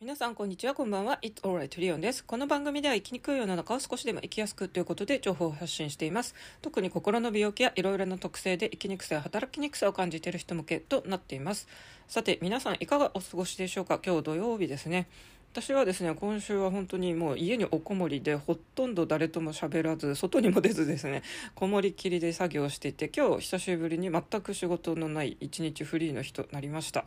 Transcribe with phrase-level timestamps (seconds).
[0.00, 0.74] 皆さんこんにちは。
[0.74, 1.18] こんばんは。
[1.22, 2.24] It's alright リオンです。
[2.24, 6.36] この番組では生きにくい世の中を少しでも生きやすくということで情報を発信しています。
[6.62, 11.66] 特に心の病気やいろいろな特性で生きにくさや働きにくさを感じている人向けとなっています。
[12.06, 13.98] さて皆さんいかがお過ごしでしょうか？
[14.06, 15.08] 今日土曜日ですね。
[15.52, 21.22] 私はですね今週は本当にもう家におこもりでほとんど誰とも喋らず外にも出ずですね
[21.56, 27.04] こもりきりで作業していて今日久しぶりに全く仕事のない一日フリーの日となりました。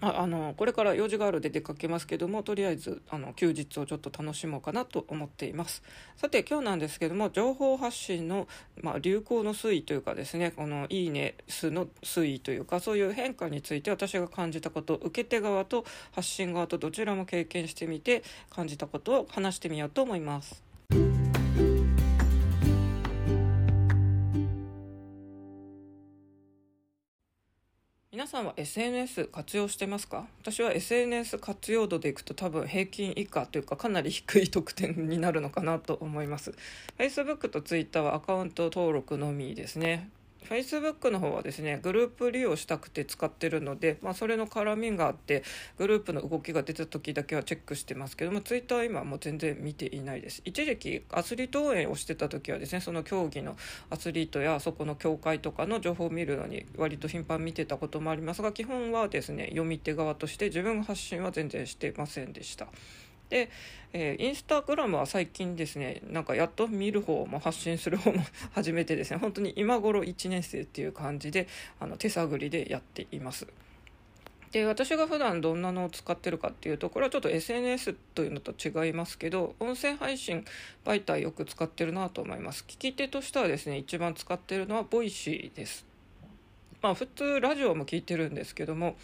[0.00, 5.82] ああのこれから用事があるで出かけますけどもとりあえずあの休日をちょっと楽しもうかなと思っています。
[6.16, 8.46] さて今日なんですけども情報発信の、
[8.82, 21.25] まあ、流行の推移というかですねこのいいね数の推移というかそういう変化について私が感じたこと受け手側と発信側とどちらも経験してみて感じたことを話してみようと思います。
[28.16, 30.24] 皆さんは SNS 活用してますか？
[30.40, 36.54] 私は SNS 活用度でいくと多分平均以下というかかなり低い得点になるのかなと思います。
[36.96, 40.08] Facebook と Twitter はアカウント登録のみですね。
[40.48, 45.42] Facebook の方はですねグループ利用したくて使ってるので、まあ、それの絡みがあって
[45.78, 53.56] グループの動きが出た時だけはチェックしてますけども Twitter は今もう全然見ていないです一時期アスリート応援をしてた時はですねその競技の
[53.90, 62.68] アスリートやそこの協会とかの情報を見るのに割と頻繁見てたこともありますが基本はですね読み手側として自分発信は全然してませんでした。
[63.28, 63.50] で、
[63.92, 69.18] えー、インスタグラムは最近ですねなんかやっと見る方も発信する方も 始めてですね。
[69.18, 71.48] 本当に今頃1年生っていう感じで
[71.80, 73.46] あの手探りでやっています。
[74.52, 80.44] で私が普段どんなのを使ってるかっていうとこれはちょっと SNS というのと違いますけど音声配信
[80.84, 82.64] 媒体よく使ってるなと思います。
[82.66, 85.84] 聞き手としてはですね一番使ってるのは Voicy です。
[86.80, 88.96] まあ普通ラジオも聞いてるんですけども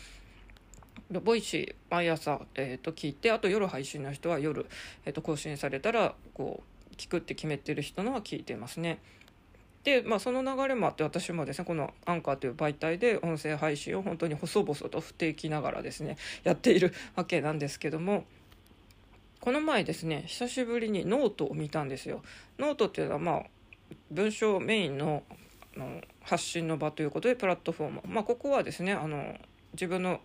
[1.21, 4.67] Voicy 毎朝、えー、と聞いてあと夜配信の人は夜、
[5.05, 6.63] えー、と更新されたらこ
[6.93, 8.99] う聞くって決めてる人のは聞いてますね。
[9.85, 18.25] で、まあ、その流れもあって私もですねこのアンカーという媒体で音声配信を本当に細々と不定期ながらですねやっているわけなんですけども
[19.41, 22.23] この前ですね久しぶりにノートを見たんですよ。
[22.61, 23.43] ノートっていうのはまあ
[24.11, 25.25] 文章メインの
[25.77, 29.37] の発信の場ということでプラットフォーム、まあ、ここはですねあの
[29.73, 30.21] 自分の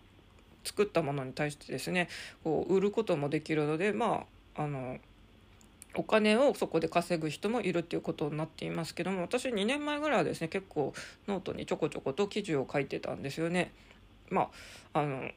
[0.68, 2.08] 作ったものに対してですね
[2.44, 4.98] こう売ることもできるのでまああの
[5.94, 10.92] お金をそこで稼ぐ人もいるっていうことになっていますけども私2年前ぐらいはですね結構
[11.26, 13.72] ノートにちょこちょこと記事を書いてたんですよね。
[14.30, 14.50] ま
[14.92, 15.30] ああの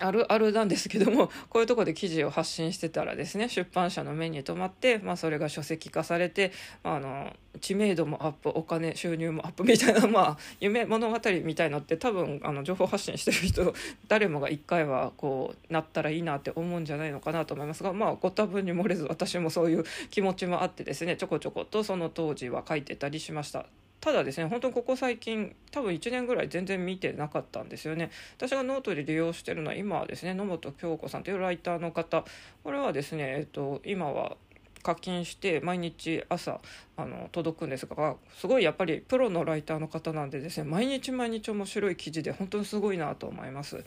[0.00, 13.74] あるあるなんですけども こういうとこで記事を発信してたらですね出版社の目に留まって、まあ、それが書籍化されてあの知名度もアップお金収入もアップみたいな、 まあ、夢物語みたいのって多分あの情報発信してる人
[14.08, 23.66] 誰もが一回はこうなったらいいなって思うんじゃないのかなと思いますがまあご多分に漏れず私もそういう気持ちもあってですねちょこちょことその当時は書いてたりしました。
[24.04, 32.22] ただですね本当にここ最近多分1年ぐらい全然見てなかったんですよね私がノートで利用してるのは今はですね野本京子さんというライターの方
[32.64, 34.36] これはですね、えっと、今は
[34.82, 36.60] 課金して毎日朝
[36.98, 43.86] あの届くんですがすごいやっぱりプロのライターの方なんでですね毎日毎日面白い記事で本当にすごいなと思います。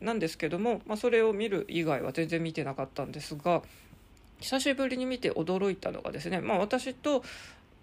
[0.00, 3.62] なんですけども、まあ、それを見る以外は全然見てなかったんですが
[4.38, 7.22] 久しぶりに見て驚いたのがですね、まあ、私と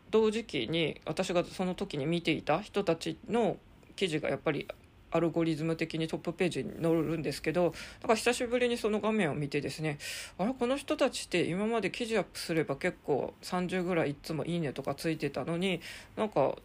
[0.10, 3.58] 同時期に私がその時に見ていた人たちの
[3.96, 4.68] 記事がやっぱり
[5.12, 10.00] アルゴリズム的にトップページに載るんですけどだから久しぶりにその画面を見てですね
[10.38, 15.82] あれこの人たちって今まで記事アップすれば結構30ぐらいいつも「いいね」とかついてたのに
[16.16, 16.58] なんか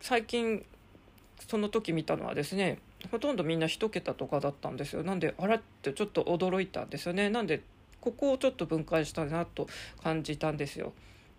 [0.00, 0.64] 最近
[1.48, 2.78] その時見たのはですね
[3.10, 7.62] ほとんどみんな1桁とかだったんですよなんであれってちょっと驚いたんですよねなんで
[8.00, 9.66] ここをちょっと分解したなと
[10.02, 10.92] 感じたんですよ。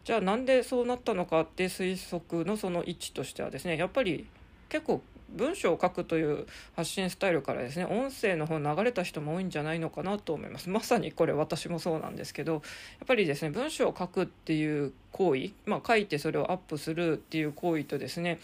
[0.06, 4.28] じゃあなんでそうなったのかって推測のその位置としてはですねやっぱり
[4.70, 6.46] 結構文章を書くという
[6.76, 10.70] 発信スタイルからですね音声の方流れた人も多いんじゃないのかなと思います。
[10.70, 12.62] まさにこれ私もそうなんですけどやっ
[13.08, 18.40] ぱりですね文章を書くっていう行為まあ書いてそれをアップするっていう行為とですね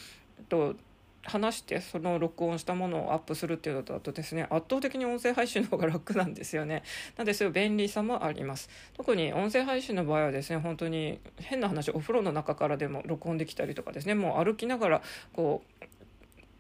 [0.50, 0.76] と
[1.24, 6.84] 話してその録音したものをアップするっていうのだとですね圧倒的に音声配信の方が楽なんですよね。
[7.18, 8.70] なんでそういう便利さもあります。
[8.94, 15.02] 特に音声配信の場合はですね本当に変な話お風呂の中からでも録音できたりとかですねもう歩きながら
[15.34, 15.86] こう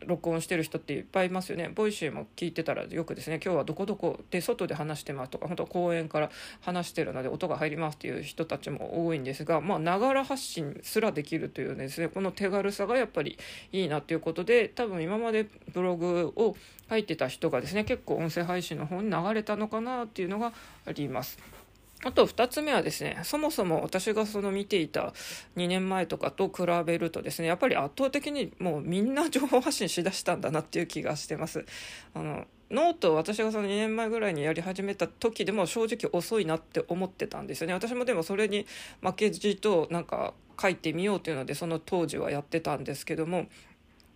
[0.06, 6.30] 録音してる人っていっぱいいますよね Voicy も聞いてたらよくですね今日はどこどこで外で話してますとか本当公園から
[6.62, 13.38] 話してるので音が入りますっていう人たちも多いんですがまあながら発信すらできるというですねこの手軽さがやっぱり
[13.71, 16.56] いいなということで多分今までブログを
[16.89, 20.53] 書いてた人がですね結構音声配信の方に流れたのかなっていうのが
[20.86, 21.61] あります。
[22.03, 25.13] あと2つ目はですねそもそも私がその見ていた
[25.56, 31.65] 2年前とかと比べるとですねやっぱり圧倒的にもうみんな情報発信しだしたんだなっていう気がしてます。
[32.13, 38.65] あのノートを私がその2年前ぐらいにやり始めた時でも正直遅いなって思ってたんですよね私もでもそれに
[39.01, 43.48] 負けじとなんか書いてみようというのでその当時はやってたんですけども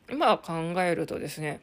[0.10, 0.54] 今考
[0.84, 1.60] えるとですね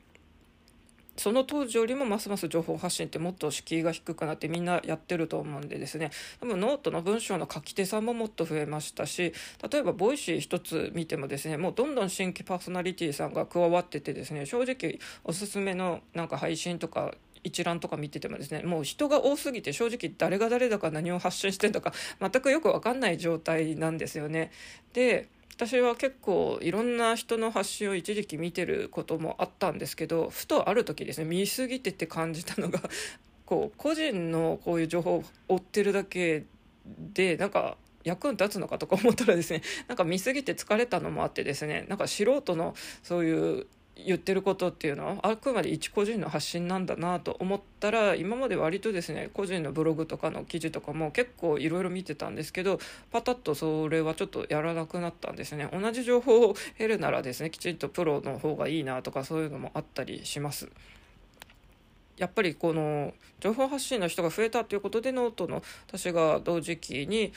[1.16, 6.10] その当時よりもますます情報発信ってもっと敷居が低くなってみんなやってると思うんでですね
[6.40, 9.32] 多分ノートの文章の書き手さんももっと増えましたし
[9.70, 24.50] 例えば Voicy 一つ見てもですねもうどんどん新規パーソナリティさんが加わっててですね正直おすすめのなんか配信とか一覧とか見ててもですねもう人が多すぎて正直誰が誰だか何を発信してんだか全くよく分かんない状態なんですよね。
[24.92, 32.80] で私は結構いろんな人の発信を一時期見てることもあったんですけどふとある時ですね見過ぎてって感じたのが
[33.44, 36.44] こう個人のこういう情報を追ってるだけ
[36.86, 52.78] でなんか役に立つのかとか思ったらですねなんか見過ぎて疲れたのもあってですねなんか素人のそういう言ってることっていうのはあくまで一個人の発信なんだなと思ったら今まで割とですね個人のブログとかの記事とかも結構いろいろ見てたんですけど
[53.10, 60.70] パタッとそれはちょっとやらなくなったんですね同じ情報を得るならですねきちんとプロの方がいいなとかそういうのもあったりします。
[62.18, 67.32] やっぱりこの情報発信の人が増えたということでノートの私が同時期に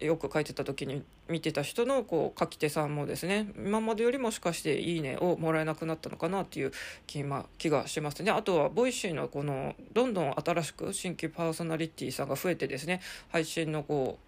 [0.00, 6.72] よく書いてた時に見てた人のこう書き手さんもですね今までよりもしかして「いいね」をもらえなくなったのかなっていう
[7.06, 8.30] 気,、ま、気がしますね。
[8.30, 13.00] あとは Voicy のこのどんどん新しく新規パーソナリティさんが増えてですね
[13.30, 14.26] 配信のこう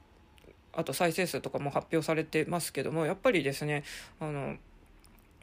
[0.72, 3.84] あと再生数とかも発表されてますけどもやっぱりですね
[4.20, 4.56] あの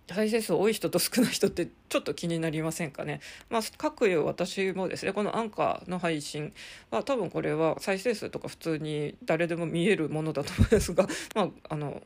[0.07, 3.21] 再生数多い人と少ない人ってちょっと気になりませんかね？
[3.49, 6.53] まあ、かくいう私もですね、このアンカーの配信
[6.91, 12.01] は多分これは再生数とか普通に誰でも見えるものだと思いますが、 まあ、あの、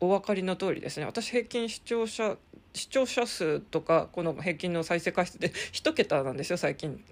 [0.00, 2.36] お分かりの通りですね、私平均視聴者
[2.74, 7.04] 視聴者数とかこの平均の再生回数で1桁なんですよ最近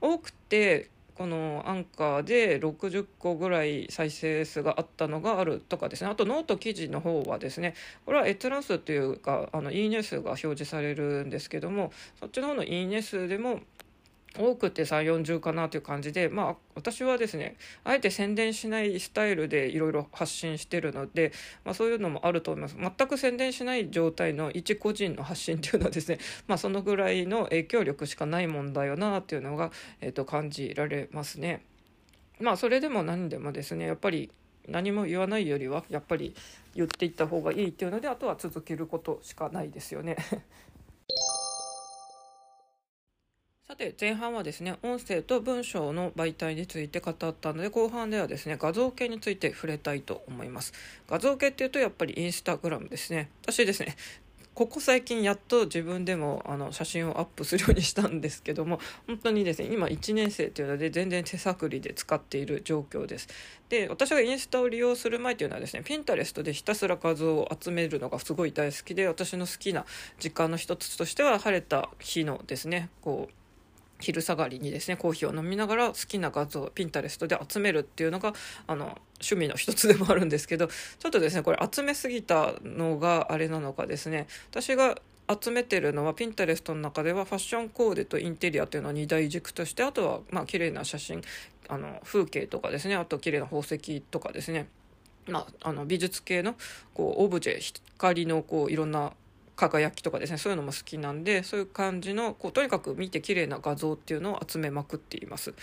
[0.00, 6.10] 多くてこのアンカーで60個ぐらい再生数があったのがあるとかですね。
[6.10, 7.74] あとノート記事の方はですね
[8.04, 13.60] これは閲覧数というかあのいいね数が表示されるんですけどもそっちの方のいいね数でも
[14.38, 21.32] 多くて3 4 0かなという感じでまあ私はですねあえて宣伝しないスタイルでいろいろ発信してるので、
[21.64, 29.70] まあ、そういうのもあると思います全く宣伝しない状態の一個人の発信っていうのはですね、 まあ、そのぐらいの影響力しかないもんだよなっていうのが、
[30.00, 31.62] えー、と感じられますね。
[32.40, 34.30] まあそれでも何でもですねやっぱり
[34.66, 36.34] 何も言わないよりはやっぱり
[36.74, 40.16] 言っていった方がいいっていうのであとは続けることしかないですよね。
[43.74, 50.72] さて前半はですね音声と文章の媒体について語ったので後半ではですね画像系について触れたいと思います。
[51.08, 53.30] 画像系っていうとやっぱりインスタグラムですね。
[53.42, 53.96] 私ですね
[54.54, 58.78] ここ最近やっと自分でもあの写真をアップするようにしたんですけども
[59.08, 63.26] 本当にですね今1年生というので全然手探りで使っている状況です。
[63.68, 69.84] で私がインスタを利用する前というのはですねピンタレストでひたすら画像を集めるのがすごい大好きで私の好きな
[70.20, 73.43] 時間の一つとしては晴れた日のですねこう
[74.04, 78.32] 昼下がりにですねコーヒーを飲みながら好きな画像ピンタレストで集めるっていうのが
[78.66, 84.96] あの趣味の一つでもあるんですけどちょっとですねこれ集めすぎたのがあれなのかですね私が
[85.42, 91.22] 集めてるのはピンタレストの中ではファッションコーデとインテリアというのは2大軸としてあとはまあ綺麗な写真
[91.68, 94.68] あの風景とかですねあと綺麗な宝石とかですね
[95.26, 96.54] まあ、あの美術系の
[96.92, 99.12] こうオブジェ光のこういろんな
[99.56, 105.54] 輝きとかですねそういうのも好きなんでそういう感じのこうとにかく見て綺麗な画像っていうのを集めまくっています。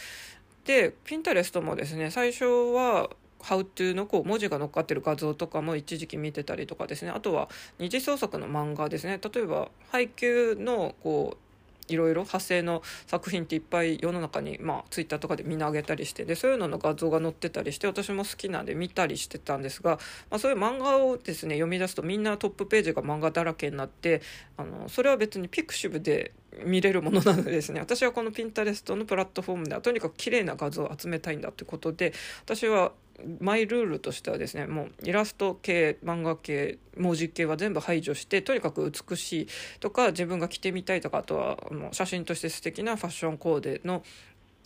[0.65, 3.09] でピンタレストもですね最初は
[3.41, 11.50] 「How to」のこう文字が乗っかってる画像とかも一時期見てたりとかですねあとは二次創作の漫画ですね例えば配給のこう
[11.87, 24.21] いろいろ派生の作品っていっぱい世の中に、まあ、ツイッターとかでみんな上げたりしてでそういうのの画像が載ってたりして私も好きなんで見たりしてたんですが、まあ、そういう漫画をですね読み出すとみんなトップページが漫画だらけになって
[24.57, 26.33] あのそれは別にピクシブで
[26.65, 32.91] 見れるものなのでですね私はこのピンタレストのプラットフォームではとにかく綺麗な画像を集めたいんだということで私は
[33.39, 39.47] マイルールとしてはですねもうイラスト系漫画系文字系は全部排除してとにかく美しい
[39.79, 44.03] とか自分が着てみたいとかあとはもう写真として素敵なファッションコーデの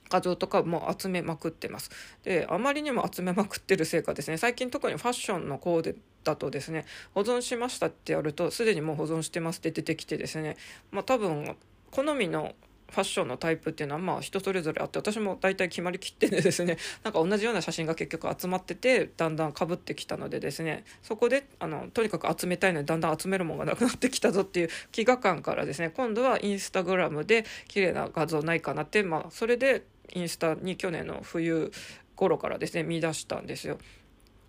[0.10, 1.90] 画像とかも集めまくってます。
[2.24, 10.58] であまりにも集めまくってるせいかですね最近特にファッションのコーデだとですね保存しましたってやるとすでにもう保存してますって出てきてですね
[10.92, 11.56] まあ多分
[11.92, 12.54] 好みの
[12.90, 31.72] ファッションのタイプっていうのはまあ人それぞれあって私も大体決まりきってですね なんか同じような写真が結局集まっててだんだんかぶってきたのでですねそこであのとにかく集めたいのでだんだん集めるものがなくなってきたぞっていう飢餓感からですね今度はインスタグラムで綺麗な画像ないかなってまあそれでインスタに去年の冬
[32.16, 33.78] 頃からですね見出したんですよ。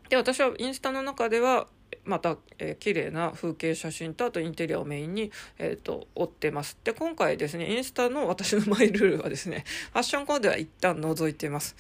[0.09, 1.67] で私はインスタの中では
[2.07, 6.79] また、えー、綺麗な風景写真とあとインテリアをメインに、えーと、追ってます。
[6.85, 11.77] で今回ですねインスタの私のマイルールはですね ファッションコーデは一旦除いてます。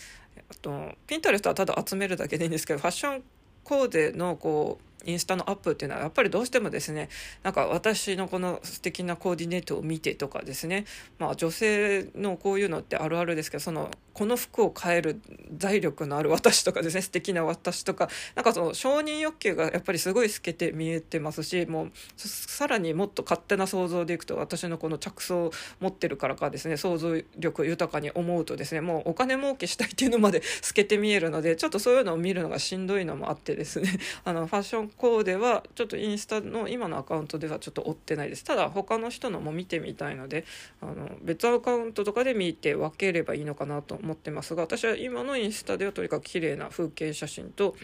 [0.48, 3.22] あとピンタレストはただ集めるだけでいいんですけどファッション
[3.64, 7.08] コーデのこうインスタのアップっていうのはやっぱりどうしてもですね
[7.42, 10.84] なんか私のこの素敵なコーディネートを見てとかですね
[11.18, 15.20] まあ女性のこういうのってあるあるですけどそのこの服を変える
[15.58, 38.44] 財力のある私とかですね 素敵な私とかなんかその承認欲求がやっぱりすごい透けて見えてますしもうさらにもっと勝手な想像でいくと私のこの着想を持ってるからかですね想像力豊かに思うとですねもうお金儲けしたいっていうのまで 透けて見えるのでちょっとそういうのを見るのがしんどいのもあってですね あのファッションコーデはちょっとインスタの今のアカウントではちょっと追ってないです。
[38.44, 40.46] ただ他の人のも見てみたいので
[40.80, 47.74] あの別アカウントとかで見て分ければいいのかなと思ってますが私は今のインスタではとにかく綺麗な風景写真と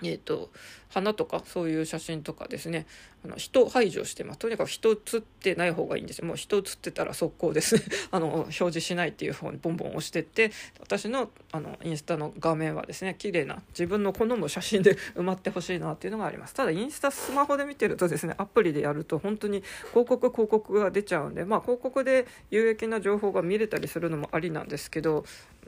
[0.00, 0.50] えーと、
[0.88, 2.86] 花とかそういう写真とかですね。
[3.24, 4.38] あの人排除してます。
[4.38, 6.26] とにかく人写ってない方がいいんですよ。
[6.26, 7.76] もう人写ってたら速攻です。
[8.12, 16.54] あの表示しないっていう方にボンボン押してって私のあのインスタの画面はですね綺麗な自分の好む写真で 埋まってほしいなっていうのがあります。
[16.54, 25.24] ただインスタスマホで見てるとですねアプリでやると本当に広告広告が出ちゃうんでまあ広告で有益な情報が見れたりするのもありなんですけど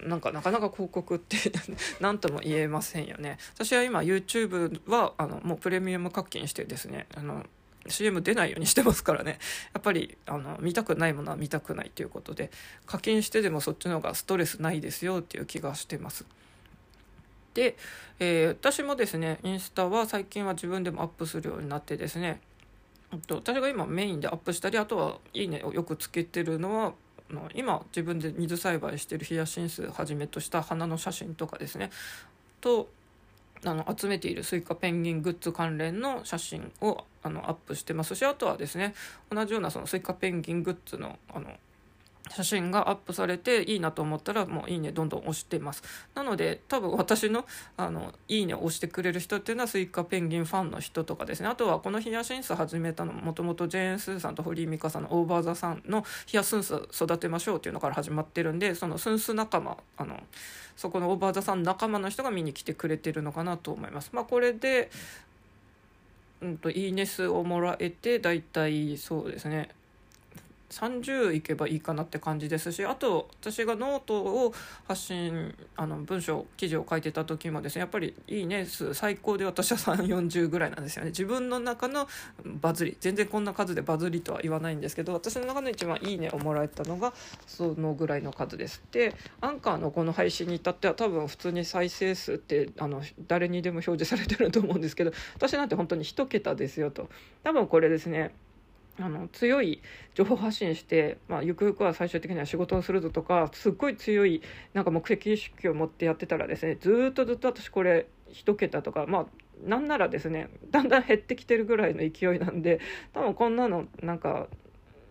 [0.06, 1.36] なんかなかなか広告って
[2.00, 3.38] 何とも言えませんよね。
[3.54, 7.44] 私は今 YouTube はあのもうプレミアム課金してですねあの
[7.86, 9.38] CM 出ないようにしてますからね
[9.72, 12.50] やっぱりあの見たくないものは見たくないということで
[12.86, 16.24] 課金してでもそっちの方がストレスないですよっていう気がしてます。
[17.54, 17.76] で、
[18.20, 22.40] えー、私もですねインスタは最近は自分でもアップするようになってですね
[23.10, 26.94] 私が今メインでアップしたりあとは「いいね」をよくつけてるのは
[27.54, 31.90] 今自分で水栽培してるヒヤシンスはじめとした花の写真とかですね
[32.60, 32.88] と
[33.64, 38.94] あの集めている Suica ペンギングッズ関連の写真をあのアップしてますしあとはですね
[39.30, 41.50] 同じようなその Suica ペンギングッズのあの
[42.30, 45.82] 写真がアップされていいなと思ったらもういいねどんどん押してます。
[46.14, 47.44] なので多分私の
[47.76, 51.48] あのいいねを押してくれる人っていうのは Suica ペンギンファンの人とかですね。
[51.48, 60.20] あとはこのヒヤシンス始めたのもともとジェーン・スーさんと堀井美香さんの OVER THE SUN のヒヤシンス育てましょうっていうのから始まってるんでそのスンス仲間あの
[60.76, 64.10] そこの OVER THE SUN 仲間の人が見に来てくれてるのかなと思います。
[64.12, 64.90] まあこれで
[66.40, 69.68] うんといいね数をもらえて大体そうですね。
[70.70, 74.54] 30いけばいいかなって感じですしあと私がノートを
[74.86, 81.10] 発信あの文章記事を書いてた時もですねやっぱりいいね数最高で私は340 ぐらいなんですよね。
[81.10, 82.08] 自分の中の
[82.44, 87.12] バズり全然こんな数でバズりとは言わないんですけど私の中の一番いいねをもらえたのが
[87.46, 97.08] そのぐらいの数ですでアンカーのこの配信に至っては多分普通に再生数ってあの誰にでも表示されてると思うんですけど私なんて本当に1桁ですよと。
[97.42, 98.34] 多分これですね
[98.98, 99.80] あの強い
[100.14, 104.42] 情報発信して、まあ、ゆくゆくは最終的には仕事をするぞとかすっごい強い
[104.74, 109.26] なんか目的意識を持ってやってたらですねずっとずっと私これ1桁とかまあ
[109.64, 112.80] なんならですねだんだん減ってきてるぐらいの勢いなんで
[113.12, 114.48] 多分こんなのなんか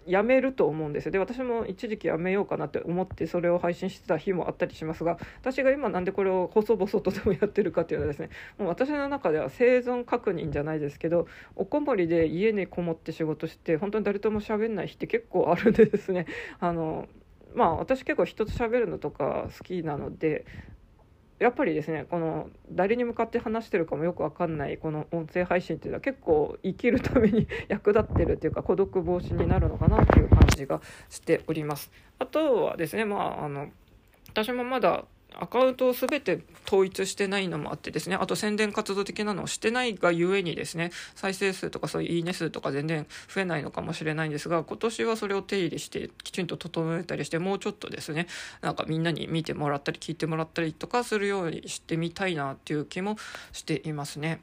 [0.09, 1.11] やめると思うんですよ。
[1.11, 16.25] で私も一時期やめようかなって思ってそれを配信してた日もあったりしますが私が今なんでこれを細々とでもやってるかっていうのはですねもう私の中では生存確認じゃないですけどおこもりで家にこもって仕事して本当に誰とも喋んない日って結構あるんでですね。
[16.59, 17.07] あの
[17.53, 20.45] まあ私結構人と喋るのとか好きなので
[21.39, 31.91] やっぱりですねこの誰に向かって話してるかもよく分かんないこの音声配信っていうのは結構生きるために 役立ってるっていうか孤独防止になるのかなっていう感じがしております。
[32.19, 33.69] あとはですねまああの
[34.29, 35.05] 私もまだ
[35.35, 48.27] アカウントを全て統一してないのもあってですねあと宣伝活動的なのをしてないがゆえにですね再生数とかそういういいね数とか全然増えないのかもしれないんですが今年はそれを手入れしてきちんと整えたりしてもうちょっとですね
[48.61, 53.17] なんかみんなに見てもらったり聞いてもらったりとかするようにしてみたいなっていう気も
[53.51, 54.41] していますね。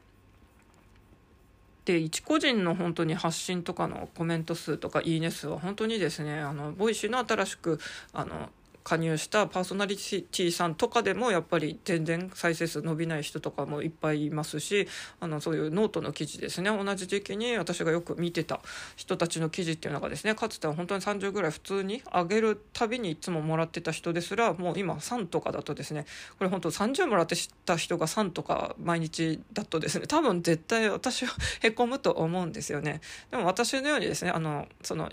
[1.85, 7.79] で一個人の本当に発信とかのコメント数とかいいね数は本当にですねあの Voicy の新しく
[8.11, 8.49] あの
[8.87, 14.87] 加入したパーソナリティさんとかでもやっぱり全然再生数伸びない人とかもいっぱいいますし
[15.19, 18.61] あのそういうノートの記事ですね同じ時期に私がよく見てた
[18.95, 26.05] 人たちの記事っていうのがですねかつては本当に30ぐらい普通に上げるたびにいつももらってた人ですらもう今3とかだとですね
[26.37, 33.01] これ本当30もらってた人が3とか毎日だとですね多分絶対私はへこむと思うんですよね。
[33.31, 35.11] でも私のようにですねあのその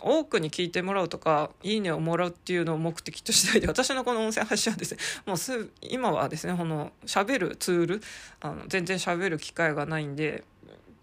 [0.00, 8.02] 多くに聞いてもらうとかいいねをもらうっていうのを目的としないで 私のこの音声発信はですねもうす今はですねこの喋るツール
[8.40, 10.44] あの全然喋る機会がないんで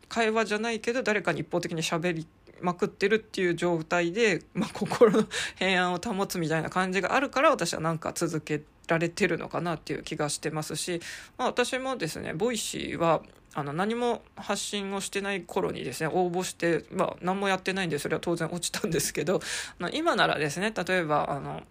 [0.09, 2.27] 会話じゃないけど誰かに一方的に喋り
[2.61, 11.01] まくってるっていう状態で、 まあ、心の平安を保つみたいな感じがあるから私はなんか続けられてるのかなっていう気がしてますし、
[11.37, 13.21] まあ、私もですね Voicy は
[13.55, 19.41] あの何も発信をしてない頃にですね応募して、まあ、何もやってないんでそれは当然落ちたんですけど
[19.93, 21.61] 今ならですね例えばあの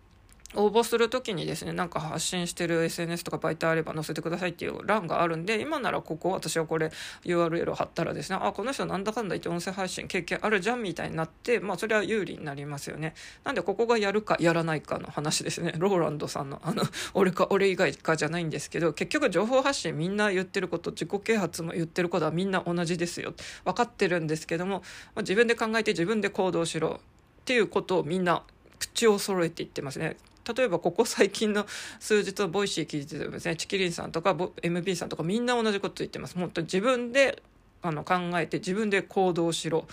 [0.54, 6.90] 応募する時にですねなんか発信してる SNS とか媒体あれば載せてくださいっていう欄があるんで今ならここ私はこれ
[7.24, 13.14] URL を貼ったらですねあこの人なんだかんだ言って音声配信経験あるじゃんみたいになってまあそれは有利になりますよね。
[13.44, 15.74] なんでここがやるかやらないかの話ですね。
[15.78, 16.82] ローランドさんのあの
[17.14, 23.34] 俺か俺以外かじゃないんですけど結局情報発信みんな言ってること自己啓発も言ってることはみんな同じですよ。
[23.64, 24.82] 分かってるんですけども、
[25.14, 27.00] まあ、自分で考えて自分で行動しろ
[27.42, 28.44] っていうことをみんな
[28.78, 30.16] 口を揃えて言ってますね。
[30.56, 31.66] 例えばここ最近の
[32.00, 37.42] 数日の Voicy 聞いててもですねちきりんさんとか MB さんとかみんな同じこと言ってます本当自分で
[37.82, 39.86] あの考えて自分で行動しろ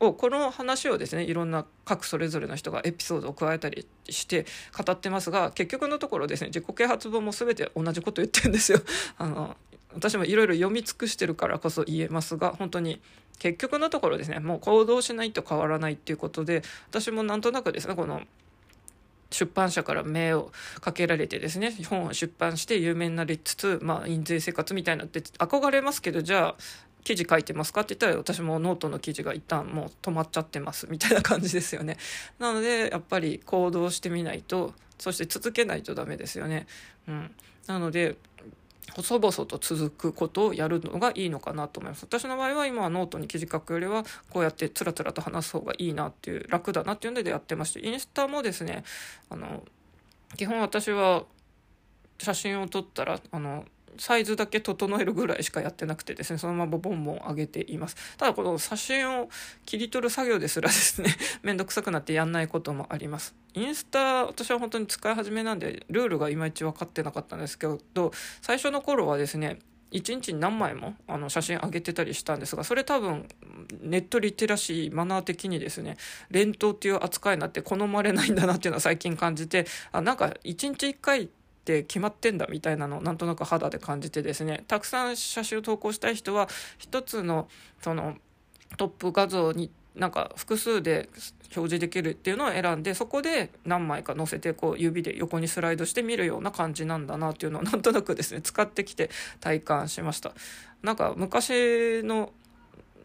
[0.00, 4.44] をこの話をですねいろんな各それぞれの人がエピソードを加えたりして
[4.76, 8.80] 語ってますが結局のところですね自己啓発本も全て同じこと言ってるんですよ。
[9.16, 9.56] あの
[9.94, 13.00] 私もいろいろ読み尽くしてるからこそ言えますが本当に
[13.38, 18.20] 結局のところですねもう行動しないと変わらないっていうことで私もなんとなくですねこの
[19.30, 26.56] 出版社から目をかけられてですね本を出版して有名になりつつ、まあ、印税生活みたいになって憧れますけどじゃあ
[27.06, 31.98] 記事書いてますかって言ったら私もノートの記事が一旦もう止まっちゃってますみたいな感じですよね。
[32.40, 36.66] なのでやっぱり行動してみないとそして続けないとダメですよね。
[37.06, 37.30] うん、
[37.68, 38.16] なので
[38.94, 42.04] 細々と続くことをやるのがいいのかなと思います。
[42.04, 48.84] 私の場合は今はノートに記事書くよりはこうやってつらつらと話す方がいいなっていう楽だなっていうのでやってましてインスタもですね
[49.28, 49.62] あの
[50.36, 51.24] 基本私は
[52.18, 53.64] 写真を撮ったらあの
[53.98, 57.96] サイズだけ整えるぐらいしかやってなくてですね、そのままボンボン上げています。
[58.16, 59.28] ただこの写真を
[59.64, 63.34] 切り取る作業ですらですね、 めんどくさくなってやんないこともあります。
[63.54, 69.58] インスタ、私は本当に使い始めなんで、ルールがいまいち分かってなかったんですけど、最初の頃はですね、
[69.92, 73.26] 1日に何枚もあの写真上げてたりしたんですがそれ多分
[73.80, 75.96] ネットリテラシーマナー的にですね
[76.30, 81.28] 連投っていう扱いになって好まれないんだなっていうのは最近感じてあなんか1日1回
[81.66, 84.62] って決まってんだみたいなのをなんとなく肌で感じてですね。
[84.68, 86.48] たくさん写真を投稿したい人は
[86.78, 87.48] 一つの
[87.82, 88.16] その
[88.76, 91.08] トップ画像になんか複数で
[91.56, 100.32] 表示できるっていうのを選んでそこで何枚か載せてこう指で横にスライドして見るような感じなんだなっていうのをなんとなくですね使ってきて体感しました。
[100.82, 102.32] なんか昔の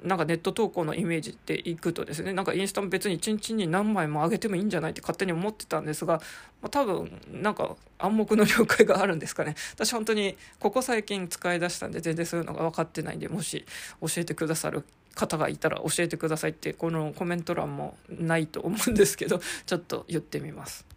[0.03, 6.21] なんかネット投稿のイメージっていくとですねなんかインスタも別に1日に何枚も上げてもいいんじゃないって勝手に思ってたんですが、
[6.61, 13.65] まあ、多分なんか暗黙の了解があるんですかね私本当にここ最近使い出したんで全然そういうのが分かってないんでもし
[14.01, 14.83] 教えてくださる
[15.13, 20.90] 方がいたら教えてくださいってこのコメント欄もないと思うんですけどちょっと言ってみます。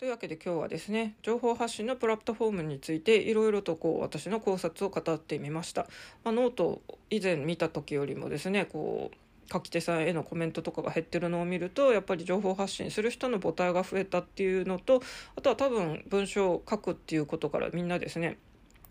[0.00, 5.82] というわけで今日はですね情報発信のプラットフォームについていろいろとこう私の考察を語ってみました、
[6.24, 15.02] まあ、ノート以前見た時よりもですねこう書き手さんへのコメントとかが減ってるのを見るとやっぱり情報発信する人の母体が増えたっていうのと
[15.36, 18.38] あとは多分文章を書くっていうことからみんなですね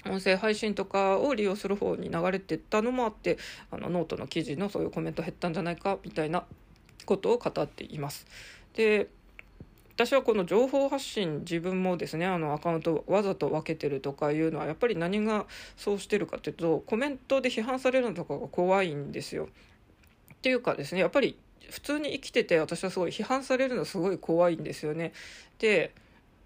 [0.05, 3.39] 音声配信とかを利用する方に流れてったのもあって
[3.71, 6.43] あのノートの記事のそういうコメント減ったんじゃないかみたいな
[7.07, 8.27] ことを語っています。
[8.75, 9.09] で
[9.99, 19.49] 私はこの情報発信自分もですねあのアカウントわざと分けてるとかいうのはやっぱり何がそうしてるかっていうとコメントで批判されるのとかが怖いんですよ。
[20.33, 21.35] っていうかですねやっぱり
[21.69, 25.11] 普通に生きてて私はすごい批判されるのすごい怖いんですよね。
[25.57, 25.93] で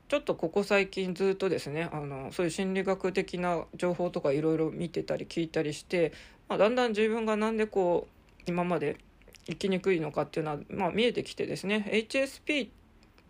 [0.07, 6.11] ちょっとここ最近ずっとですねあのそういう心理学的な情報とかいろいろ見てたり聞いたりして、
[6.49, 8.97] まあ、だんだん自分がなんでこう今まで
[9.45, 12.69] 生きにくいのかっていうのは、まあ、見えてきてですね HSP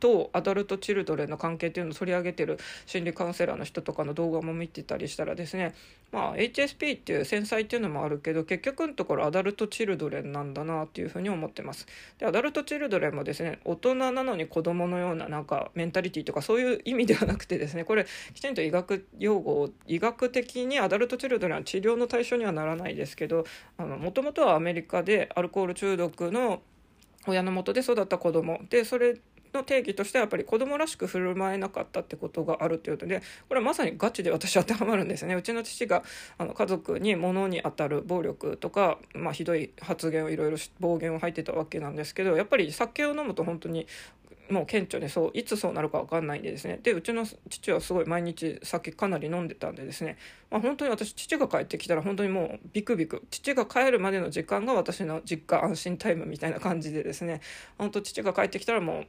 [0.03, 5.73] とアダルト・チルドレンの関係っていうのを取り上げてる心理カウンセラーの人とかの動画も見てたりしたらですね
[6.11, 11.87] まあ HSP っていう繊細っていうのもあるけど結局のところアダルト・チルドレンなんだなっていうふうに思ってます。
[12.17, 23.45] でアダルト・チルドレンもですね大人なのに子供のようななんかメンタリティとかそういう意味ではなくてですねこれきちんと医学用語を医学的にアダルト・チルドレンは治療の対象にはならないですけど
[23.77, 26.61] もともとはアメリカでアルコール中毒の
[27.25, 28.59] 親のもとで育った子供。
[28.69, 29.17] でそれ
[29.53, 35.35] の定義としてはやっぱり子供らしく振る舞えなかったってことがあるということでこれはまさにガチで私当てはまるんですね。
[35.35, 36.03] うちの父が
[36.37, 43.87] あの家族に物に当たる暴力とか、まあ、ひどい発言をいろいろ暴言を吐いてたわけなんですけどやっぱり酒を飲むと本当に
[44.49, 46.79] もう顕著にそういつそうなるか分かんないんでですね。
[46.83, 50.17] でうちの父はすごい毎日酒かなり飲んでたんでですね、
[50.51, 57.41] まあ、本当に私父が帰ってきたら本当にもうビクビク父が帰るまでの時間が私の実家安心タイムみたいな感じでですね。
[57.77, 59.07] 本当父が帰ってきたらもう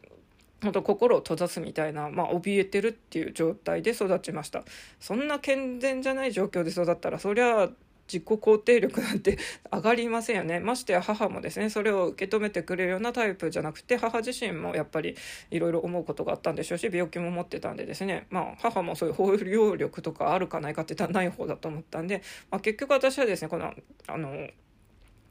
[0.64, 4.64] 本当心を閉ざすみたいな、まあ、怯えてるっていう状態で育ちました。
[4.98, 7.68] そんな健全じゃない状況で育ったらそりゃ
[8.06, 9.38] 自己肯定力なんて
[9.72, 10.60] 上がりませんよね。
[10.60, 15.16] ましてや母もですねそれを受け止めてくれるようなタイプじゃなくて母自身もやっぱり
[15.50, 18.26] いろいろ思うことがあったんでしょうし病気も持ってたんでですね。
[18.30, 23.74] まあ母もそういう包容力とかあるかないかって言ったらない方だと思ったんで、まあ、結局私はですねこの
[24.06, 24.48] あの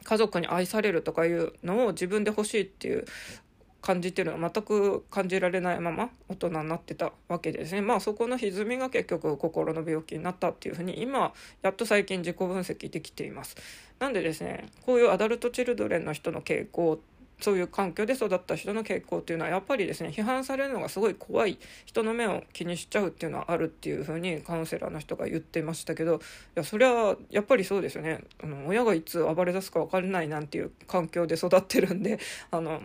[0.03, 3.05] 家族に愛されるとかいうのを自分で欲しいっていう
[3.83, 7.75] 感じてるのは全く感じられないまま大人になってたわけです。
[7.75, 13.57] ねまあそこの歪みが結局心の病気になったっていうふうに今やっと最近自己分析できています。
[13.99, 17.01] なんでですねこういうアダルト・チルドレンの人の傾向
[17.41, 26.19] そういう環境で育った人の傾向っていうのはやっぱりですね批判されるのがすごい怖い人の目を気にしちゃうっていうのはあるっていうふうにカウンセラーの人が言ってましたけどい
[26.55, 28.23] やそれはやっぱりそうですよね。
[28.41, 32.17] あの親がいつ暴れ出すか分からないなんていう環境で育ってるんで
[32.49, 32.81] あの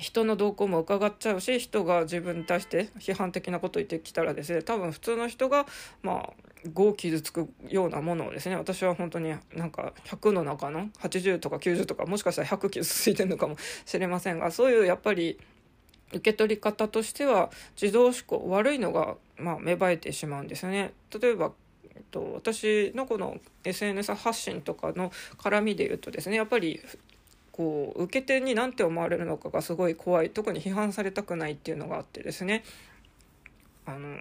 [0.00, 5.66] 人の動向も伺っちゃうし人が自分に対して批判的なことを言ってきたらですね多分普通の人が
[6.02, 6.30] まあ
[6.68, 15.38] 5傷つくようなものをですね私は本当になんか100の中の80とか90とかもしかしたら100傷ついてるのかもしれませんがそういうやっぱり
[16.08, 20.92] 受け取り方としては自動思考悪いのがまあ芽生えてしまうんですよね。
[21.20, 21.52] 例えば
[22.10, 26.80] と私のこの SNS 発信とかの絡みで言うとですねやっぱり
[27.60, 30.30] こう受け手に何て思われるのかがすごい怖い。
[30.30, 32.64] 特に批判されたくないっていうのがあってですね。
[33.84, 34.16] あの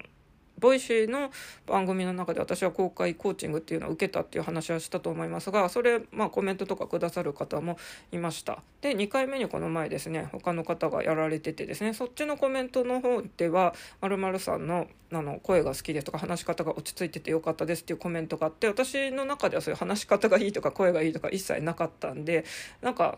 [0.59, 1.31] Voicy の
[1.65, 7.77] 番組の中で私は公開コーチングっていうのを受けたっていう話はしたと思いますがそれまあコメントとかくださる方も
[8.11, 8.61] いました。
[8.81, 22.45] で2回目にこの前ですね他の方がやられててですねそっちのコメントの方ではまるさんのあの声が好きですとか話し方が落ち着いててよかったですっていうコメントがあって私の中ではそういう話し方がいいとか声がいいとか一切なかったんで
[22.81, 23.17] なんか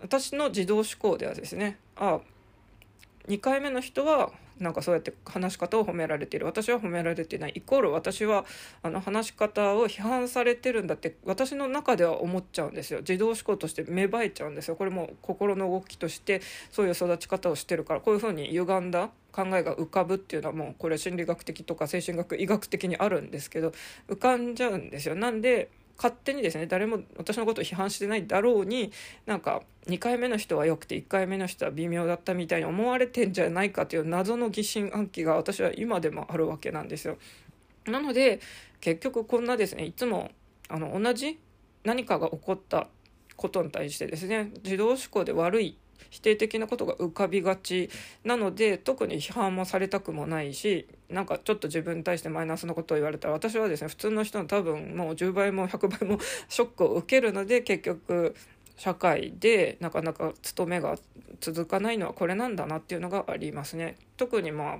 [0.00, 2.20] 私の自動思考ではですねあ
[3.28, 6.46] 2回目の人はなんかそうやって話し方を褒められている。
[6.46, 7.52] 私は褒められてない。
[7.54, 8.44] イコール私は
[8.82, 13.00] あの話し方を批判されてるんだって私の中では思っちゃうんですよ。
[13.00, 14.76] 自動思考として芽生えちゃうんですよ。
[14.76, 16.40] これも心の動きとして
[16.72, 18.00] そういう育ち方をしてるから。
[18.00, 23.72] こういうふうに歪んだ考えが浮かぶっていうのはもうこれ心理学的とか精神学医学的にあるんですけど
[24.08, 25.14] 浮かんじゃうんですよ。
[25.14, 28.92] なんで勝手にですね誰も私のことを批判してないだろうに
[29.26, 37.18] なんか2回目の人は良くて1回目の人は微妙だったみたいに思われてんじゃないかという謎の疑心暗鬼が私は今でもあるわけなんですよ。
[37.86, 38.40] なので
[38.80, 40.30] 結局こんなですねいつも
[40.68, 41.40] あの同じ
[41.84, 42.88] 何かが起こった
[43.36, 45.78] ことに対してですね自動思考で悪い
[46.10, 47.90] 否定的なことが浮かびがち
[48.24, 58.34] なので特に批判もされたくもないしなんかちょっと自分に対してマイナスなことを言われたら私はですね普通の人の多分もう10倍も100倍も ショックを受けるので結局
[58.76, 60.96] 社会でなかなか勤めが
[61.40, 63.96] 続かないのはこれなんだなっていうのがありますね。
[64.16, 64.78] 特にま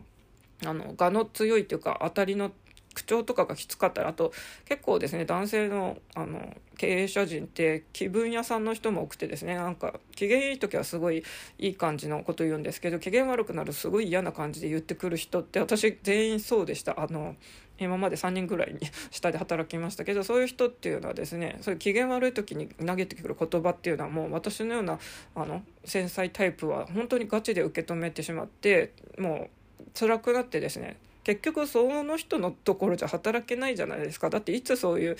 [0.64, 2.52] ああの我の強いというか当たりの
[2.98, 4.32] 口調とかがきつかったらあと
[4.64, 11.24] 結構ですね男性のあの経営者陣って気分屋さんの人も多くてですねなんか機嫌いい時はすごい
[11.58, 17.00] いい感じのこと言うんですけど機嫌悪くなるすごい嫌な感じで言ってくる人って私全員そうでした。
[17.00, 17.36] あの
[17.80, 18.80] 今まで3人ぐらいに
[19.12, 24.98] 下で働きましたけどそういう人っていうのはですねそういう機嫌悪い時に投げてくる言葉っていうのはもう私のような
[25.36, 29.48] あの繊細タイプは本当にガチで受け止めてしまっても
[29.80, 30.96] う辛くなってですね
[31.28, 35.16] 結局その人のところじゃ働けないじゃないですかだっていつそういう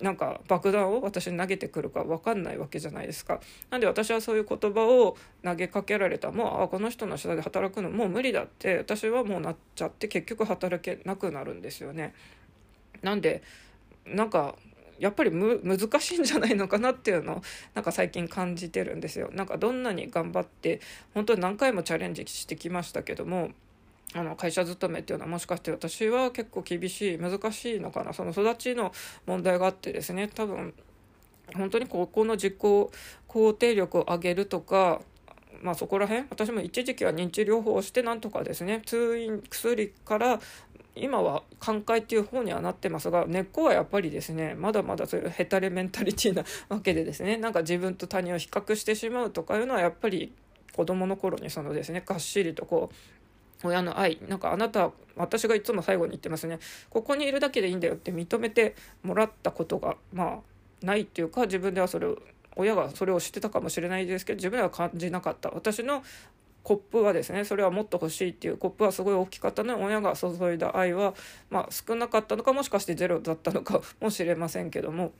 [0.00, 3.40] なんか爆弾を私に投げてくるか分かんないわけじゃないですか。
[3.68, 12.14] なんで私はそういう言葉を投げかけられたもうあこの人の下で働くのもう無理だって私はもうなっちゃって結局働けなくなるんですよね。
[13.02, 13.42] なんで
[14.06, 14.54] なんか
[15.00, 17.42] やっぱり難しいんじゃないのかなっていうのを
[17.74, 19.30] なんか最近感じてるんですよ。
[19.32, 20.80] なんかどんなに頑張って
[21.12, 23.50] 本当に何回もチャレンジしてきましたけども
[24.14, 28.92] あの会社勤めっていうのはもしかして私は結構厳しい難しいのかなその育ちの
[29.26, 30.74] 問題があってですね多分
[31.54, 32.90] 本当に高校の実行
[33.28, 35.00] 肯定力を上げるとか
[35.62, 40.40] まあそこら辺私も一時期は認知療法をしてなんとかですね通院薬から
[40.96, 50.32] 今は寛解っていう方にはなってますが根っこはやっぱりですねまだまだそういうヘタレメンタリティなわけでですねなんか自分と他人を比較してしまうとかいうのはやっぱり
[50.72, 53.19] 子供の頃にそのですねがっしりとこう
[53.62, 56.58] 親の愛なんかあなた私がいつも最後に言ってますね。
[56.88, 60.40] ここにいるだけでいいんだよって認めてもらったことがま
[60.82, 62.18] あないっていうか自分ではそれを
[62.56, 65.50] 親がそれを知ってたかもしれないですけど自分では感じなかった。
[65.50, 66.02] 私の
[66.62, 69.76] コップはですねそれはもっと欲しいっていうコップはすごい大きかったの。
[69.76, 71.14] で親が注いだ愛は、
[71.50, 75.12] まあ、少なかったのかもしかしてゼロだったのかもしれませんけども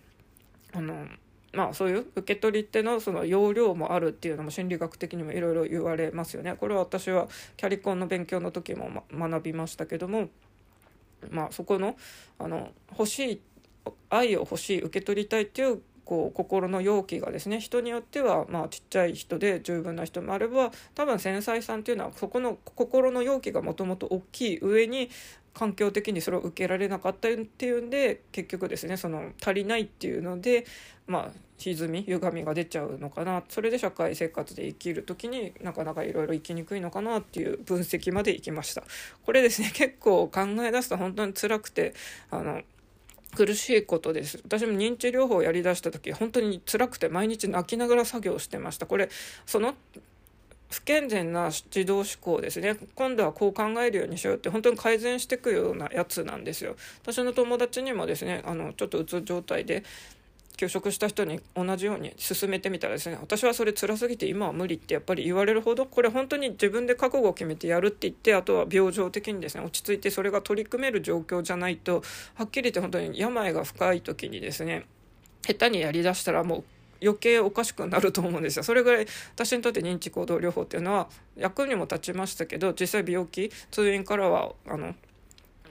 [0.72, 1.06] あの
[1.52, 6.54] まあそういう受け取り手のその容量もあるっていうのも心理学的にもいろいろ言われますよね。
[6.54, 10.28] これは私はキャリコンの勉強の時も学びましたけども
[11.30, 11.96] まあそこの
[12.38, 13.40] あの欲しい
[14.10, 25.08] 愛を欲しい受け取りたいっていうこう心の容器がですね人によってはまあちっちゃい人で十分な人もあれば多分繊細さんっていうのはそこの心の容器がもともと大きい上に
[25.52, 30.64] 環境的にそれを受けられなかったっていうんで結局ですねその足りないっていうので
[31.06, 33.42] まあ歪み歪みが出ちゃうのかな。
[33.48, 38.82] それで社会生活で生きる時になかなかいろいろ生きにくいのかなっていう分析までいきました。
[39.26, 41.94] これですね結構考え出すと本当に辛くて
[42.30, 42.62] あの
[43.36, 44.40] 苦しいことです。
[44.44, 48.86] 私も認知療法をやりだした時本当に辛くて毎日泣きながら作業してました。
[48.86, 49.08] これ
[49.44, 49.74] その
[50.70, 52.76] 不健全な自動思考ですね。
[52.94, 56.76] 今度はこう考えるようにしようって本当に改善していくようなやつなんですよ。
[57.02, 59.82] 私の友達にもですねあのちょっとうつ状態で
[60.60, 72.02] 休職した人に同じように進めてみたらですね私はそれ辛すぎて今は無理ってやっぱり言われるほどこれ本当に自分で覚悟を決めてやるって言ってあとは病状的にですね落ち着いてそれが取り組める状況じゃないと
[72.34, 74.84] はっきり言って本当に病が深い時にですね
[75.40, 76.64] 下手にやりだしたらもう
[77.02, 78.62] 余計おかしくなると思うんですよ。
[78.62, 84.94] それぐらい私にとって認知行動療法っていうのは役にも立ちましたけど実際病気通院からはあの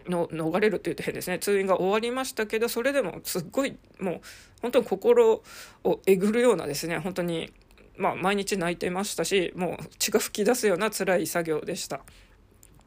[0.07, 1.39] の逃れるって言うと変ですね。
[1.39, 4.21] 通院が終わりましたけどそれでもすっごいもう
[4.61, 5.43] 本当に心
[5.83, 6.97] をえぐるようなですね。
[6.97, 7.51] 本当に
[7.97, 12.01] まあ毎日泣いてましたしもう血が噴き出すような辛い作業でした。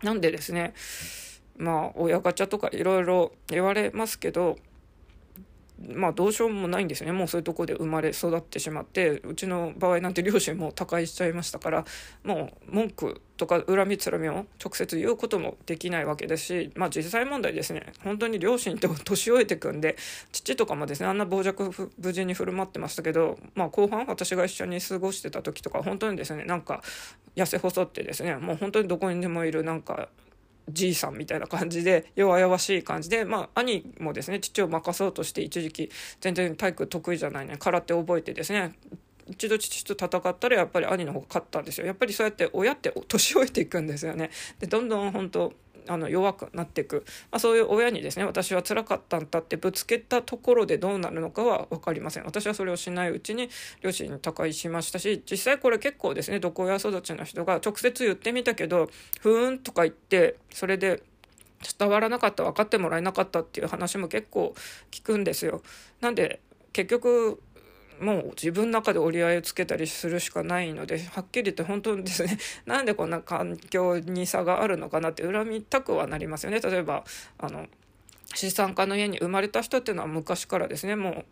[0.02, 0.74] なんでですね
[1.56, 4.56] まあ親ガチャとかいろいろ言われますけど
[5.88, 7.12] まあどうしようもないんですよね。
[7.12, 11.84] もうそういうとこで生まれ育ってしまってうちの場合なんて両親も他界しちゃいましたから
[12.24, 17.92] もう文句とか恨みつらみを直接言うこともできないわけですしまあ実際問題ですね。
[18.04, 19.96] 本当に両親って年老いてくんで
[20.32, 26.82] 父とかもですねあんな傍若無人に振る舞ってましたけどまあ後半私が一緒に過ごしてた時とか本当にですねなんか
[27.36, 30.08] 痩せ細ってですねもう本当にどこにでもいるなんか
[30.68, 38.74] じいさんみたいな感じで弱々しい感じで、まあ、兄もですね父を任そうとして一時期全然体育得意じゃないね空手覚えてですね
[39.28, 41.86] 一度父と戦ったらやっぱり兄の方が勝ったんですよ。
[41.86, 44.30] やっぱりそうやって親って年老いていくんですよね。
[44.58, 45.52] でどんどん本当
[45.88, 53.48] あの弱くなっていく、まあ、そういう親にですね私は辛かったんだってぶつけたところでどうなるのかは分かりません私はそれをしないうちに
[53.80, 58.88] 両親に他界しましたし実際これ結構ですね毒親育ちの人が直接言ってみたけど
[59.20, 61.02] ふーんとか言ってそれで
[61.78, 64.54] 伝わらなかった分かってもらえなかったっていう話も結構
[64.90, 65.62] 聞くんですよ。
[66.00, 66.40] なんで
[66.72, 67.40] 結局
[68.02, 77.04] もう自分の中で折り合いをつけたりするしかないのではっきり言って本当にですね なんでこんな環境に差があるのかなって恨みたくはなりますよね例えば
[77.38, 77.66] あの
[78.34, 81.24] 資産家の家に生まれた人っていうのは昔からですねもう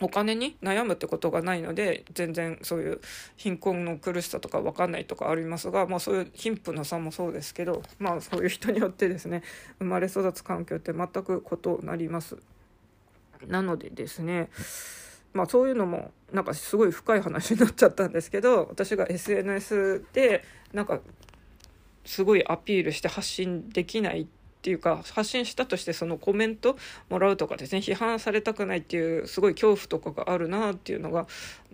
[0.00, 3.00] お金に悩むってことがないので全然そういう
[3.36, 9.42] 貧困の苦しさとか分かんないとかありますが、まあ、そういう貧富の差もそうですけど、まあ、そういう人によってですね
[9.78, 12.36] 生まれ育つ環境って全く異なります。
[13.46, 14.48] なのでですね
[15.34, 21.00] まあ、そういうのもなんかすごい深い話になっちゃったんですけど私が SNS でなんか
[22.04, 24.26] すごいアピールして発信できないっ
[24.62, 26.76] ていうか発信したとしてそのコメント
[27.10, 31.26] もらうとかですね批判されたくないっていうすごい恐怖とかがあるなっていうのが、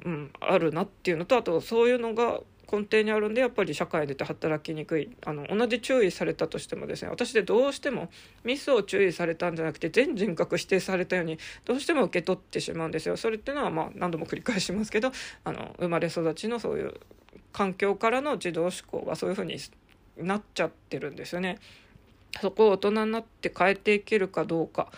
[0.04, 8.08] うん、あるなっていうのとあとそういうのが根底にあるんでやっぱり社会でて働きにくいあの同じ注意されたとしてもですね私でどうしても
[8.44, 13.16] ミスを注意されたんじゃなくて全人格否定されたようにどうしても受け取ってしまうんですよ。
[13.16, 15.10] それっていうのはまあ何度も繰り返しますけど
[15.44, 16.94] あの生まれ育ちのそういう
[17.52, 19.58] 環境からの自動思考がそういうふうに
[20.18, 21.58] なっちゃってるんですよね。
[22.40, 24.92] そこを大人になって変えていけるかどうか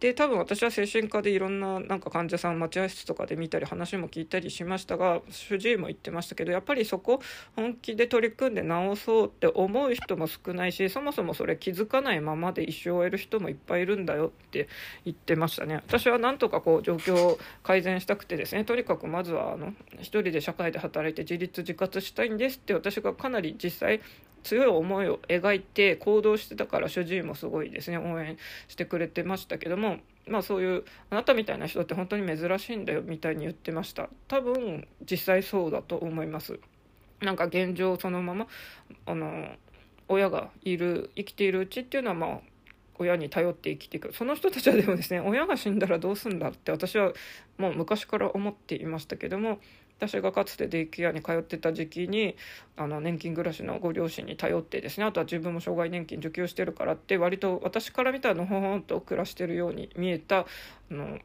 [0.00, 7.20] で多分私は精神科でいろんななんか患者さん待合室とかで見たり話も聞いたりしましたが主治医も言ってましたけどやっぱりそこ
[7.54, 14.68] 本気で取り組んで治そうって思う人も少ないしそもそもそれ気づかないままで一生を終える人もいっぱいいるんだよって
[15.04, 15.76] 言ってましたね。
[15.86, 18.64] 私はなんとかこう状況を改善したくてですね。
[18.64, 24.00] とにかくまずはあの一人で社会で働いて自立自活したいんですって私がかなり実際
[24.42, 27.98] 強い思いを描いて行動してたから主治医もすごいですね。
[27.98, 28.36] 応援
[28.68, 29.98] してくれてましたけども。
[30.26, 34.08] まあそういうあなたみたいな人って本当に珍しいんだよみたいに言ってました。
[34.28, 36.60] 多分実際そうだと思います。
[37.20, 38.46] なんか現状そのまま
[39.06, 39.48] あの
[40.08, 42.40] 親がいる生きているうちっていうのはまあ
[42.98, 44.12] 親に頼って生きていく。
[44.12, 47.12] その人たちはでもですね親が死んだらどうすんだって私は
[47.58, 49.58] もう昔から思っていましたけども。
[50.00, 52.34] 私がかつてデイケアに通ってた時期に
[52.76, 60.46] あの年金暮らしのご両親に頼ってですねあとは自分も障害年金受給してるからって割と私から見たらのほほんと暮らしてるように見えたあ
[60.90, 61.18] の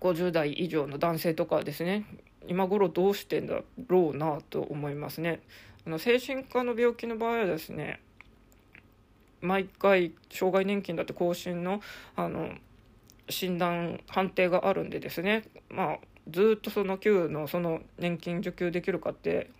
[0.00, 2.04] 50代以上の男性とかですね
[2.46, 5.40] 今頃どうしてんだろうなと思いますね。
[5.86, 8.00] あの精神科の病気の場合はですね
[9.40, 11.80] 毎回障害年金だって更新の
[12.16, 12.54] あの
[13.30, 19.50] 診断判定があるんでですねまあずっとその旧のその年金受給できるかって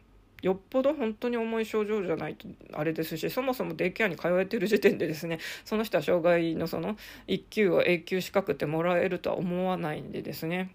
[0.45, 6.97] よっぽど本当に重い症状じゃないとあれですしそもそもデイケアに通えてる時点でですね その人は障害のその
[7.29, 10.71] 1級を永久資格ってもらえるとは思わないんでですね。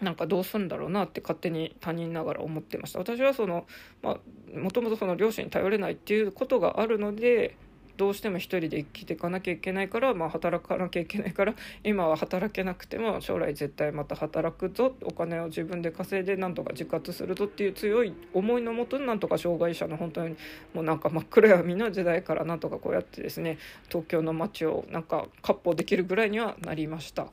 [0.00, 2.98] なんかどうすんだろうなって勝手に他人ながら思ってました。
[2.98, 3.66] 私はその
[4.02, 4.18] ま
[4.56, 7.56] あもともとその両親に頼れないっていうことがあるので
[7.96, 20.36] どうしても一人で生きていかなきゃいけないから、まあ、働かなきゃいけないから今は働けなくても将来絶対また働くぞお金を自分で稼いでなんとか自活するぞっていう強い思いのもとになんとか障害者の本当に
[20.72, 27.28] もうなんか真っ暗闇の時代からなんとかこうやってですね東京の街をなんか割烹できるぐらいにはなりました。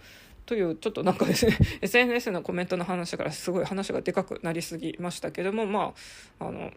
[0.45, 5.93] というちょっとなんかですね SNS のコメントの話からすごい話がでかくなりすぎましたけどもま
[6.39, 6.71] ああの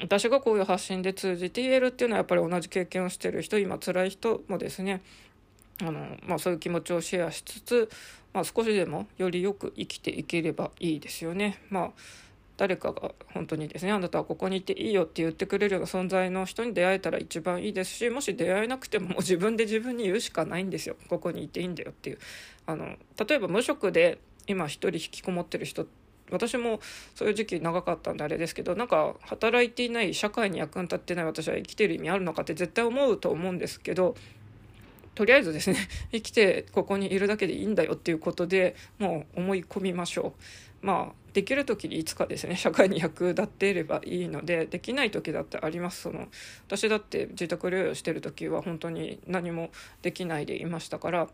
[0.00, 5.02] 私がこういう発信で通じて言えるっていうのはやっぱり同じ経験をしてる人今辛い人もですね
[5.80, 7.90] あの、まあ、そういう気持ちをシェアしつつ、
[8.32, 11.62] まあ、少しでもよりよく生きていければいいですよね。
[11.70, 11.90] まあ
[12.58, 22.18] 誰かが本当にですねあなたはここにいていいよって言ってくれるような存在の人に出会えたら一番いいですしもし出会えなくてももう自分で自分に言うしかないんですよここにいていいんだよっていう
[22.66, 22.96] あの
[23.28, 25.86] 例えば無職で今一人引きこもってる人
[26.30, 26.80] 私も
[27.14, 34.14] そういう時期長かったんであれですけどなんか働いていない社会に役に立ってない私は生きてる意味あるのかって絶対思うと思うんですけど
[35.14, 35.76] とりあえずですね
[36.12, 40.34] 生きてここにいるだけでいいんだよっていうことでもう思い込みましょ
[40.82, 40.86] う。
[40.86, 46.02] まあできる時にいつかですね社会に役立っていればいいのでできない時だってあります。
[46.02, 46.28] その
[46.68, 49.70] 私だって自宅療養してる時は本当に何も
[50.02, 51.28] できないでいましたから。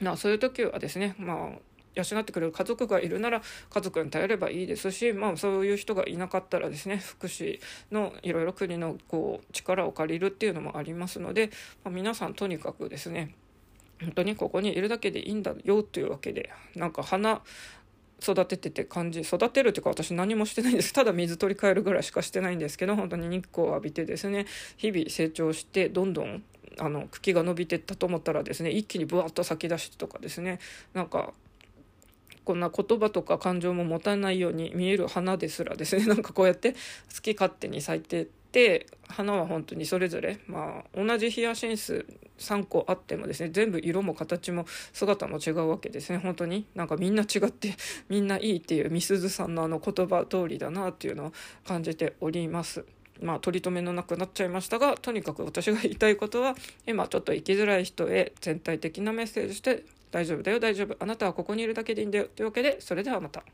[0.00, 1.58] まあそういう時はですねまあ
[1.96, 11.50] 養ってくれる家族がいるなら家族に頼ればいいですし、まあ、そういう人がいなかったらですね福祉のいろいろ国のこう力を借りるっていうのもありますので、
[11.84, 13.34] まあ、皆さんとにかくですね
[14.00, 17.42] 本当にここにいるだけでいいんだよというわけでなんか花
[18.22, 20.92] 育ててて感じ育てるっていうか私何もしてないんです。
[20.92, 26.42] ただ水取り替えるぐらいしかしてないんですけど本当に日光を浴びてですね日々成長してどんどん
[26.78, 30.58] あの茎が伸びてったと思ったらですね一気にブワッと咲き出してとかですね
[30.94, 31.32] なんか
[32.46, 36.06] こんな言葉とか感情も持たないように見える花ですらですね。
[36.06, 36.78] なんかこうやって好
[37.20, 42.06] き勝手に咲いてって花は本当にそれぞれ、まあ、同じヒヤシンス
[42.38, 46.18] 3個あってもですね全部色も形も姿も違うわけですね。
[46.18, 46.66] 本当に。
[46.76, 47.74] なんかみんな違って
[48.08, 51.32] みんないいっていうみすずさんのあの言葉通りだなっていうのを
[51.66, 52.84] 感じております。
[53.20, 56.54] まあ、取り留めのなくなっちゃいましたがとにかく私が言いたいことは
[56.86, 59.84] 今ちょっと生きづらい人へ全体的なメッセージして
[60.16, 63.44] 大丈夫だよ大丈夫あなたはここにいるだけでいいんだよというわけでそれではまた。